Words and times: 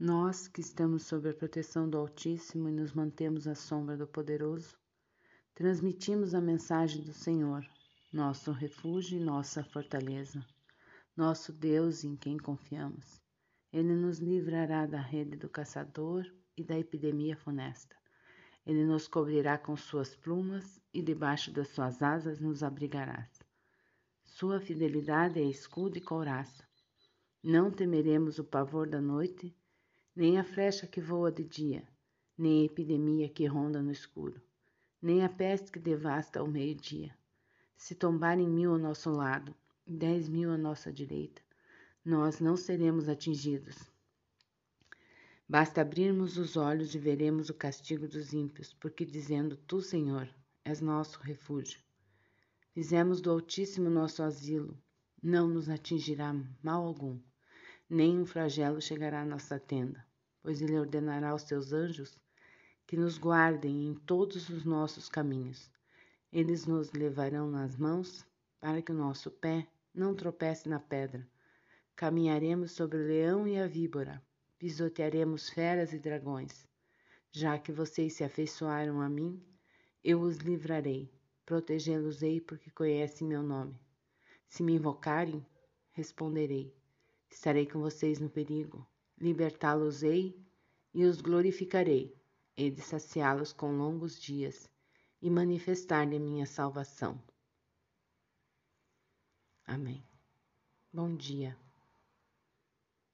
Nós 0.00 0.46
que 0.46 0.60
estamos 0.60 1.06
sob 1.06 1.28
a 1.28 1.34
proteção 1.34 1.90
do 1.90 1.98
Altíssimo 1.98 2.68
e 2.68 2.72
nos 2.72 2.92
mantemos 2.92 3.48
à 3.48 3.56
sombra 3.56 3.96
do 3.96 4.06
Poderoso, 4.06 4.78
transmitimos 5.56 6.34
a 6.34 6.40
mensagem 6.40 7.02
do 7.02 7.12
Senhor, 7.12 7.68
nosso 8.12 8.52
refúgio 8.52 9.18
e 9.18 9.24
nossa 9.24 9.64
fortaleza, 9.64 10.46
nosso 11.16 11.52
Deus 11.52 12.04
em 12.04 12.14
quem 12.14 12.38
confiamos. 12.38 13.20
Ele 13.72 13.92
nos 13.92 14.20
livrará 14.20 14.86
da 14.86 15.00
rede 15.00 15.36
do 15.36 15.48
caçador 15.48 16.24
e 16.56 16.62
da 16.62 16.78
epidemia 16.78 17.36
funesta. 17.36 17.96
Ele 18.64 18.84
nos 18.84 19.08
cobrirá 19.08 19.58
com 19.58 19.76
suas 19.76 20.14
plumas 20.14 20.80
e 20.94 21.02
debaixo 21.02 21.50
das 21.50 21.70
suas 21.70 22.00
asas 22.02 22.38
nos 22.38 22.62
abrigarás. 22.62 23.42
Sua 24.24 24.60
fidelidade 24.60 25.40
é 25.40 25.44
escudo 25.44 25.98
e 25.98 26.00
couraça. 26.00 26.64
Não 27.42 27.68
temeremos 27.68 28.38
o 28.38 28.44
pavor 28.44 28.88
da 28.88 29.00
noite, 29.00 29.52
nem 30.18 30.36
a 30.36 30.42
flecha 30.42 30.84
que 30.84 31.00
voa 31.00 31.30
de 31.30 31.44
dia, 31.44 31.86
nem 32.36 32.62
a 32.62 32.64
epidemia 32.64 33.28
que 33.28 33.46
ronda 33.46 33.80
no 33.80 33.92
escuro, 33.92 34.42
nem 35.00 35.22
a 35.22 35.28
peste 35.28 35.70
que 35.70 35.78
devasta 35.78 36.40
ao 36.40 36.48
meio-dia. 36.48 37.16
Se 37.76 37.94
tombarem 37.94 38.48
mil 38.48 38.72
ao 38.72 38.78
nosso 38.78 39.10
lado 39.10 39.54
dez 39.86 40.28
mil 40.28 40.50
à 40.50 40.58
nossa 40.58 40.92
direita, 40.92 41.40
nós 42.04 42.40
não 42.40 42.56
seremos 42.56 43.08
atingidos. 43.08 43.88
Basta 45.48 45.82
abrirmos 45.82 46.36
os 46.36 46.56
olhos 46.56 46.96
e 46.96 46.98
veremos 46.98 47.48
o 47.48 47.54
castigo 47.54 48.08
dos 48.08 48.32
ímpios, 48.32 48.74
porque 48.74 49.04
dizendo: 49.04 49.56
Tu, 49.56 49.80
Senhor, 49.80 50.28
és 50.64 50.80
nosso 50.80 51.20
refúgio. 51.20 51.78
Fizemos 52.72 53.20
do 53.20 53.30
Altíssimo 53.30 53.88
nosso 53.88 54.24
asilo, 54.24 54.76
não 55.22 55.46
nos 55.46 55.68
atingirá 55.68 56.34
mal 56.60 56.84
algum, 56.84 57.20
nem 57.88 58.18
um 58.18 58.26
flagelo 58.26 58.80
chegará 58.80 59.22
à 59.22 59.24
nossa 59.24 59.58
tenda 59.58 60.08
pois 60.48 60.62
ele 60.62 60.78
ordenará 60.78 61.30
aos 61.30 61.42
seus 61.42 61.74
anjos 61.74 62.18
que 62.86 62.96
nos 62.96 63.18
guardem 63.18 63.86
em 63.86 63.94
todos 63.94 64.48
os 64.48 64.64
nossos 64.64 65.06
caminhos. 65.06 65.70
Eles 66.32 66.66
nos 66.66 66.90
levarão 66.92 67.50
nas 67.50 67.76
mãos 67.76 68.24
para 68.58 68.80
que 68.80 68.90
o 68.90 68.94
nosso 68.94 69.30
pé 69.30 69.66
não 69.94 70.14
tropece 70.14 70.66
na 70.66 70.80
pedra. 70.80 71.28
Caminharemos 71.94 72.72
sobre 72.72 72.96
o 72.96 73.06
leão 73.06 73.46
e 73.46 73.58
a 73.58 73.66
víbora, 73.66 74.22
pisotearemos 74.58 75.50
feras 75.50 75.92
e 75.92 75.98
dragões. 75.98 76.66
Já 77.30 77.58
que 77.58 77.70
vocês 77.70 78.14
se 78.14 78.24
afeiçoaram 78.24 79.02
a 79.02 79.08
mim, 79.08 79.42
eu 80.02 80.20
os 80.20 80.38
livrarei, 80.38 81.12
protegê-los-ei 81.44 82.40
porque 82.40 82.70
conhecem 82.70 83.28
meu 83.28 83.42
nome. 83.42 83.78
Se 84.48 84.62
me 84.62 84.76
invocarem, 84.76 85.44
responderei. 85.92 86.74
Estarei 87.30 87.66
com 87.66 87.80
vocês 87.80 88.18
no 88.18 88.30
perigo, 88.30 88.86
libertá-los-ei 89.18 90.40
e 90.94 91.04
os 91.04 91.20
glorificarei, 91.20 92.16
e 92.56 92.70
de 92.70 92.80
saciá-los 92.80 93.52
com 93.52 93.76
longos 93.76 94.20
dias 94.20 94.68
e 95.20 95.30
manifestar-lhe 95.30 96.18
minha 96.18 96.46
salvação. 96.46 97.22
Amém. 99.64 100.04
Bom 100.92 101.14
dia. 101.14 101.56